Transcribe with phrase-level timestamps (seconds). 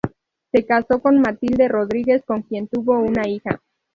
[0.51, 3.61] Se casó con Matilde Rodríguez con quien tuvo una hija.